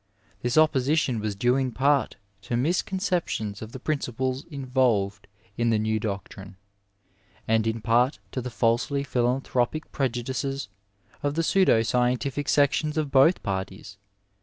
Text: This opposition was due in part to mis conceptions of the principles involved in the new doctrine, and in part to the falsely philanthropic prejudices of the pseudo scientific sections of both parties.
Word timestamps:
This 0.41 0.57
opposition 0.57 1.19
was 1.19 1.35
due 1.35 1.55
in 1.57 1.71
part 1.71 2.15
to 2.41 2.57
mis 2.57 2.81
conceptions 2.81 3.61
of 3.61 3.71
the 3.71 3.77
principles 3.79 4.43
involved 4.45 5.27
in 5.57 5.69
the 5.69 5.77
new 5.77 5.99
doctrine, 5.99 6.57
and 7.47 7.67
in 7.67 7.81
part 7.81 8.17
to 8.31 8.41
the 8.41 8.49
falsely 8.49 9.03
philanthropic 9.03 9.91
prejudices 9.91 10.69
of 11.21 11.35
the 11.35 11.43
pseudo 11.43 11.83
scientific 11.83 12.49
sections 12.49 12.97
of 12.97 13.11
both 13.11 13.43
parties. 13.43 13.99